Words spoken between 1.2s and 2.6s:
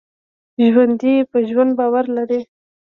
په ژوند باور لري